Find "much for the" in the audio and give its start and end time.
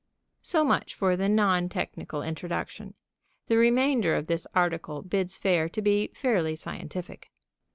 0.65-1.29